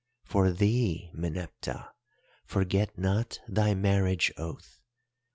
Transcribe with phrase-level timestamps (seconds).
[0.23, 1.89] For thee, Meneptah,
[2.43, 4.79] forget not thy marriage oath.